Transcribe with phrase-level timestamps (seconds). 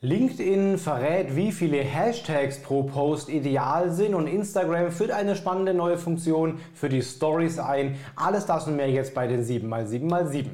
[0.00, 5.98] LinkedIn verrät, wie viele Hashtags pro Post ideal sind und Instagram führt eine spannende neue
[5.98, 7.96] Funktion für die Stories ein.
[8.14, 10.50] Alles das und mehr jetzt bei den 7x7x7.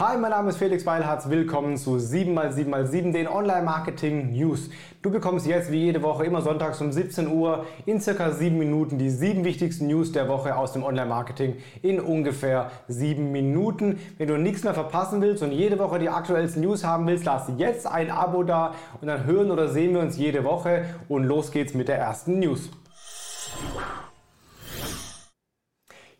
[0.00, 1.28] Hi, mein Name ist Felix Beilharz.
[1.28, 4.70] Willkommen zu 7x7x7, den Online-Marketing News.
[5.02, 8.96] Du bekommst jetzt wie jede Woche immer sonntags um 17 Uhr in circa 7 Minuten
[8.96, 13.98] die 7 wichtigsten News der Woche aus dem Online-Marketing in ungefähr 7 Minuten.
[14.16, 17.52] Wenn du nichts mehr verpassen willst und jede Woche die aktuellsten News haben willst, lass
[17.58, 21.50] jetzt ein Abo da und dann hören oder sehen wir uns jede Woche und los
[21.50, 22.70] geht's mit der ersten News.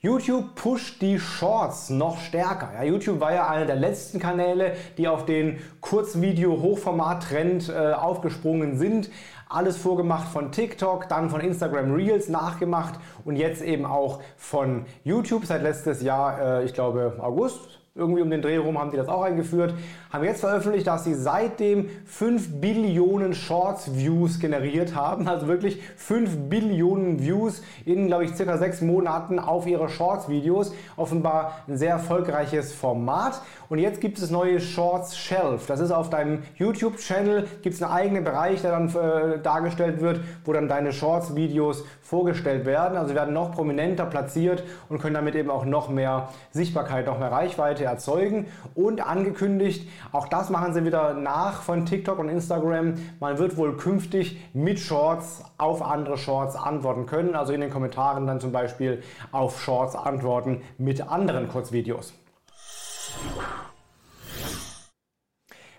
[0.02, 2.70] YouTube pusht die Shorts noch stärker.
[2.74, 9.10] Ja, YouTube war ja einer der letzten Kanäle, die auf den Kurzvideo-Hochformat-Trend äh, aufgesprungen sind.
[9.46, 12.94] Alles vorgemacht von TikTok, dann von Instagram Reels nachgemacht
[13.26, 18.30] und jetzt eben auch von YouTube seit letztes Jahr, äh, ich glaube August, irgendwie um
[18.30, 19.74] den Dreh rum haben die das auch eingeführt,
[20.12, 25.26] haben jetzt veröffentlicht, dass sie seitdem 5 Billionen Shorts-Views generiert haben.
[25.26, 30.72] Also wirklich 5 Billionen Views in, glaube ich, circa 6 Monaten auf ihre Shorts-Videos.
[30.96, 33.42] Offenbar ein sehr erfolgreiches Format.
[33.68, 35.66] Und jetzt gibt es neue Shorts Shelf.
[35.66, 40.20] Das ist auf deinem YouTube-Channel, gibt es einen eigenen Bereich, der dann äh, dargestellt wird,
[40.44, 42.96] wo dann deine Shorts-Videos vorgestellt werden.
[42.96, 47.32] Also werden noch prominenter platziert und können damit eben auch noch mehr Sichtbarkeit, noch mehr
[47.32, 48.46] Reichweite Reichweite erzeugen.
[48.74, 53.76] Und angekündigt, auch das machen sie wieder nach von TikTok und Instagram, man wird wohl
[53.76, 59.02] künftig mit Shorts auf andere Shorts antworten können, also in den Kommentaren dann zum Beispiel
[59.32, 62.12] auf Shorts antworten mit anderen Kurzvideos.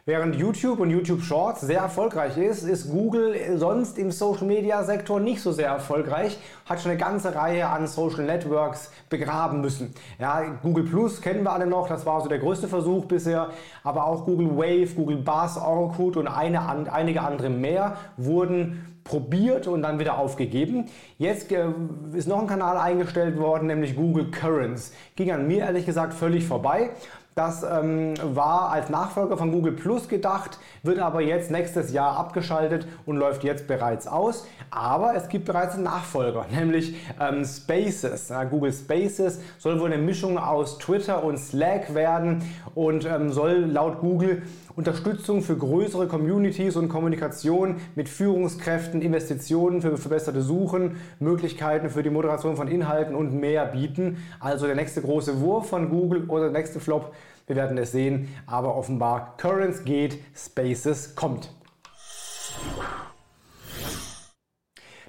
[0.06, 5.20] Während YouTube und YouTube Shorts sehr erfolgreich ist, ist Google sonst im Social Media Sektor
[5.20, 9.94] nicht so sehr erfolgreich, hat schon eine ganze Reihe an Social Networks begraben müssen.
[10.18, 13.50] Ja, Google Plus kennen wir alle noch, das war so der größte Versuch bisher,
[13.84, 19.82] aber auch Google Wave, Google Buzz, Orkut und eine, einige andere mehr wurden probiert und
[19.82, 20.86] dann wieder aufgegeben.
[21.18, 21.66] Jetzt äh,
[22.14, 24.94] ist noch ein Kanal eingestellt worden, nämlich Google Currents.
[25.16, 26.92] Ging an mir ehrlich gesagt völlig vorbei.
[27.34, 32.86] Das ähm, war als Nachfolger von Google Plus gedacht, wird aber jetzt nächstes Jahr abgeschaltet
[33.06, 34.46] und läuft jetzt bereits aus.
[34.70, 38.28] Aber es gibt bereits einen Nachfolger, nämlich ähm, Spaces.
[38.28, 42.44] Ja, Google Spaces soll wohl eine Mischung aus Twitter und Slack werden
[42.76, 44.42] und ähm, soll laut Google
[44.76, 52.10] Unterstützung für größere Communities und Kommunikation mit Führungskräften, Investitionen für verbesserte Suchen, Möglichkeiten für die
[52.10, 54.18] Moderation von Inhalten und mehr bieten.
[54.40, 57.14] Also der nächste große Wurf von Google oder der nächste Flop,
[57.52, 58.34] wir werden es sehen.
[58.48, 61.54] Aber offenbar Currents geht, Spaces kommt.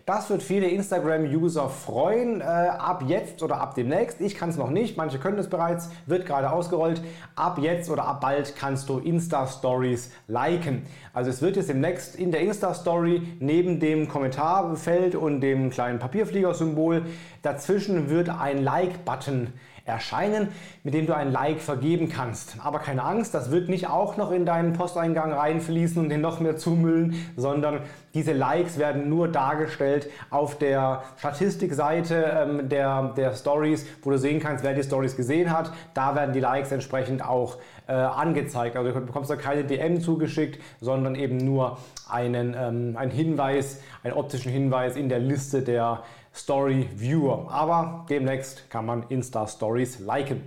[0.04, 2.41] Das wird viele Instagram-User freuen.
[2.41, 5.91] Äh, ab jetzt oder ab demnächst, ich kann es noch nicht, manche können es bereits,
[6.06, 7.00] wird gerade ausgerollt.
[7.36, 10.82] Ab jetzt oder ab bald kannst du Insta-Stories liken.
[11.12, 17.06] Also es wird jetzt demnächst in der Insta-Story neben dem Kommentarfeld und dem kleinen Papierflieger-Symbol
[17.42, 19.53] dazwischen wird ein Like-Button
[19.84, 20.48] erscheinen,
[20.84, 22.56] mit dem du ein Like vergeben kannst.
[22.62, 26.41] Aber keine Angst, das wird nicht auch noch in deinen Posteingang reinfließen und den noch
[26.41, 27.81] mehr zumüllen, sondern
[28.15, 34.41] diese Likes werden nur dargestellt auf der Statistikseite ähm, der, der Stories, wo du sehen
[34.41, 35.72] kannst, wer die Stories gesehen hat.
[35.94, 38.76] Da werden die Likes entsprechend auch äh, angezeigt.
[38.76, 41.78] Also du bekommst da keine DM zugeschickt, sondern eben nur
[42.09, 46.03] einen, ähm, einen Hinweis, einen optischen Hinweis in der Liste der
[46.34, 47.50] Story Viewer.
[47.50, 50.43] Aber demnächst kann man Insta Stories liken.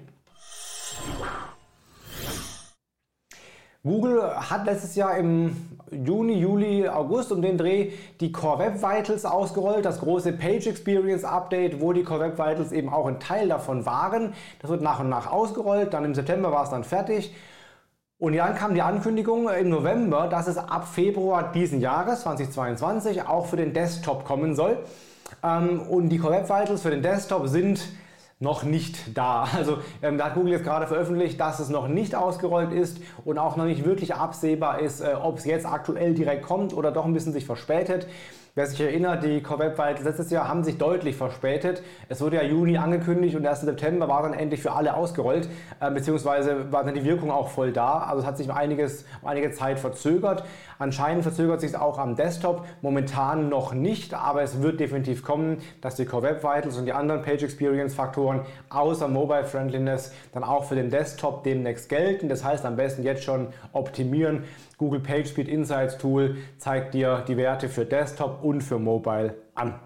[3.86, 5.56] Google hat letztes Jahr im
[5.92, 11.24] Juni, Juli, August um den Dreh die Core Web Vitals ausgerollt, das große Page Experience
[11.24, 14.34] Update, wo die Core Web Vitals eben auch ein Teil davon waren.
[14.60, 17.36] Das wird nach und nach ausgerollt, dann im September war es dann fertig.
[18.18, 23.46] Und dann kam die Ankündigung im November, dass es ab Februar diesen Jahres, 2022, auch
[23.46, 24.80] für den Desktop kommen soll.
[25.44, 27.82] Ähm, und die Core Web Vitals für den Desktop sind
[28.40, 29.48] noch nicht da.
[29.56, 33.38] Also ähm, da hat Google jetzt gerade veröffentlicht, dass es noch nicht ausgerollt ist und
[33.38, 37.06] auch noch nicht wirklich absehbar ist, äh, ob es jetzt aktuell direkt kommt oder doch
[37.06, 38.08] ein bisschen sich verspätet.
[38.58, 41.84] Wer sich erinnert, die Core Web Vitals letztes Jahr haben sich deutlich verspätet.
[42.08, 43.64] Es wurde ja Juni angekündigt und 1.
[43.64, 45.50] September war dann endlich für alle ausgerollt,
[45.82, 47.98] äh, beziehungsweise war dann die Wirkung auch voll da.
[47.98, 50.46] Also es hat sich einiges, einige Zeit verzögert.
[50.80, 55.58] Anscheinend verzögert sich es auch am Desktop, momentan noch nicht, aber es wird definitiv kommen,
[55.82, 60.46] dass die Core Web Vitals und die anderen Page Experience Faktoren außer Mobile Friendliness dann
[60.46, 62.30] auch für den Desktop demnächst gelten.
[62.30, 64.46] Das heißt am besten jetzt schon optimieren.
[64.78, 69.80] Google PageSpeed Insights Tool zeigt dir die Werte für Desktop und für Mobile an.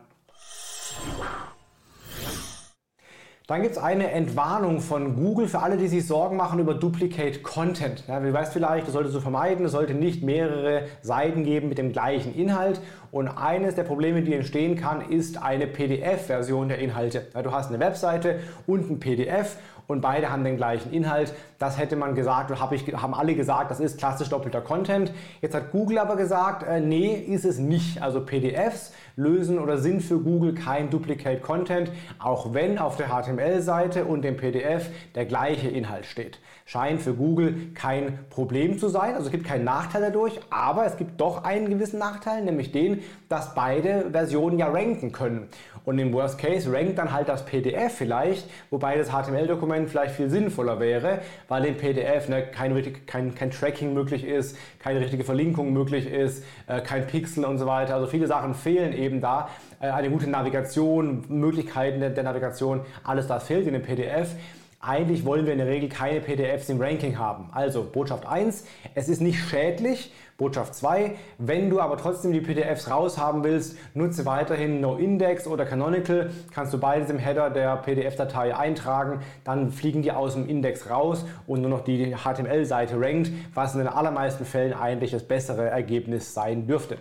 [3.48, 7.42] Dann gibt es eine Entwarnung von Google für alle, die sich Sorgen machen über Duplicate
[7.42, 8.04] Content.
[8.08, 11.80] Ja, wie weißt vielleicht, das solltest du vermeiden, es sollte nicht mehrere Seiten geben mit
[11.80, 12.80] dem gleichen Inhalt.
[13.12, 17.28] Und eines der Probleme, die entstehen kann, ist eine PDF-Version der Inhalte.
[17.34, 19.58] Ja, du hast eine Webseite und ein PDF
[19.90, 21.34] und beide haben den gleichen Inhalt.
[21.58, 25.12] Das hätte man gesagt oder hab ich, haben alle gesagt, das ist klassisch doppelter Content.
[25.42, 28.00] Jetzt hat Google aber gesagt, äh, nee, ist es nicht.
[28.00, 34.06] Also PDFs lösen oder sind für Google kein Duplicate Content, auch wenn auf der HTML-Seite
[34.06, 36.40] und dem PDF der gleiche Inhalt steht.
[36.66, 40.98] Scheint für Google kein Problem zu sein, also es gibt keinen Nachteil dadurch, aber es
[40.98, 42.99] gibt doch einen gewissen Nachteil, nämlich den,
[43.30, 45.48] dass beide Versionen ja ranken können.
[45.86, 50.30] Und im Worst Case rankt dann halt das PDF vielleicht, wobei das HTML-Dokument vielleicht viel
[50.30, 52.76] sinnvoller wäre, weil im PDF ne, kein,
[53.06, 57.66] kein, kein Tracking möglich ist, keine richtige Verlinkung möglich ist, äh, kein Pixel und so
[57.66, 57.96] weiter.
[57.96, 59.50] Also viele Sachen fehlen eben da.
[59.80, 64.36] Äh, eine gute Navigation, Möglichkeiten der, der Navigation, alles das fehlt in dem PDF.
[64.82, 67.50] Eigentlich wollen wir in der Regel keine PDFs im Ranking haben.
[67.52, 68.66] Also Botschaft 1,
[68.96, 70.14] es ist nicht schädlich.
[70.40, 76.32] Botschaft 2, wenn du aber trotzdem die PDFs raushaben willst, nutze weiterhin NoIndex oder Canonical.
[76.56, 81.26] Kannst du beides im Header der PDF-Datei eintragen, dann fliegen die aus dem Index raus
[81.46, 86.34] und nur noch die HTML-Seite rankt, was in den allermeisten Fällen eigentlich das bessere Ergebnis
[86.34, 86.98] sein dürfte.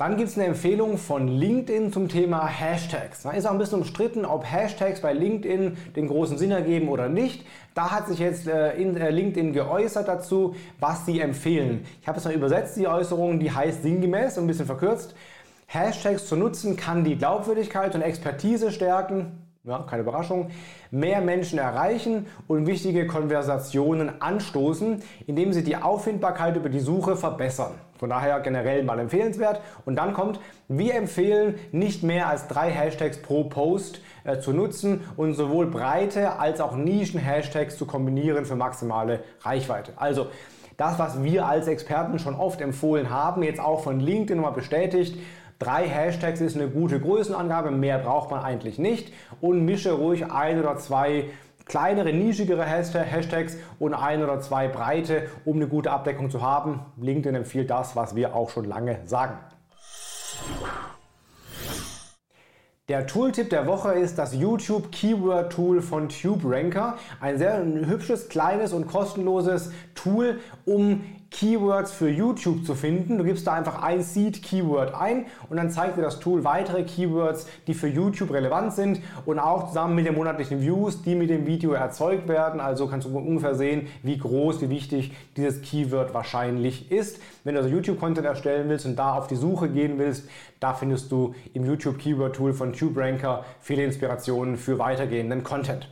[0.00, 3.22] Dann gibt es eine Empfehlung von LinkedIn zum Thema Hashtags.
[3.22, 7.10] Da ist auch ein bisschen umstritten, ob Hashtags bei LinkedIn den großen Sinn ergeben oder
[7.10, 7.44] nicht.
[7.74, 11.84] Da hat sich jetzt äh, äh, LinkedIn geäußert dazu, was sie empfehlen.
[12.00, 15.14] Ich habe es mal übersetzt, die Äußerung, die heißt sinngemäß, ein bisschen verkürzt.
[15.66, 20.48] Hashtags zu nutzen kann die Glaubwürdigkeit und Expertise stärken, ja, keine Überraschung,
[20.90, 27.74] mehr Menschen erreichen und wichtige Konversationen anstoßen, indem sie die Auffindbarkeit über die Suche verbessern.
[28.00, 29.60] Von daher generell mal empfehlenswert.
[29.84, 35.02] Und dann kommt, wir empfehlen nicht mehr als drei Hashtags pro Post äh, zu nutzen
[35.18, 39.92] und sowohl breite als auch Nischen-Hashtags zu kombinieren für maximale Reichweite.
[39.96, 40.28] Also
[40.78, 45.18] das, was wir als Experten schon oft empfohlen haben, jetzt auch von LinkedIn nochmal bestätigt,
[45.60, 49.12] Drei Hashtags ist eine gute Größenangabe, mehr braucht man eigentlich nicht
[49.42, 51.26] und mische ruhig ein oder zwei
[51.70, 56.80] kleinere, nischigere Hashtags und ein oder zwei breite, um eine gute Abdeckung zu haben.
[57.00, 59.38] LinkedIn empfiehlt das, was wir auch schon lange sagen.
[62.88, 66.96] Der Tooltip der Woche ist das YouTube Keyword Tool von TubeRanker.
[67.20, 73.16] Ein sehr hübsches, kleines und kostenloses Tool, um Keywords für YouTube zu finden.
[73.16, 77.46] Du gibst da einfach ein Seed-Keyword ein und dann zeigt dir das Tool weitere Keywords,
[77.66, 81.46] die für YouTube relevant sind und auch zusammen mit den monatlichen Views, die mit dem
[81.46, 82.60] Video erzeugt werden.
[82.60, 87.20] Also kannst du ungefähr sehen, wie groß, wie wichtig dieses Keyword wahrscheinlich ist.
[87.44, 90.28] Wenn du also YouTube-Content erstellen willst und da auf die Suche gehen willst,
[90.58, 95.88] da findest du im YouTube Keyword Tool von TubeRanker viele Inspirationen für weitergehenden Content.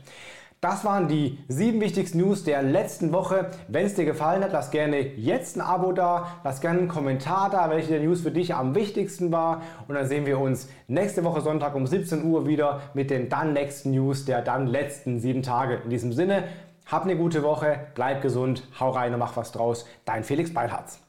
[0.61, 3.49] Das waren die sieben wichtigsten News der letzten Woche.
[3.69, 7.49] Wenn es dir gefallen hat, lass gerne jetzt ein Abo da, lass gerne einen Kommentar
[7.49, 9.61] da, welche der News für dich am wichtigsten war.
[9.87, 13.53] Und dann sehen wir uns nächste Woche Sonntag um 17 Uhr wieder mit den dann
[13.53, 15.75] nächsten News der dann letzten sieben Tage.
[15.85, 16.43] In diesem Sinne,
[16.85, 19.85] hab eine gute Woche, bleib gesund, hau rein und mach was draus.
[20.03, 20.99] Dein Felix Beilharz.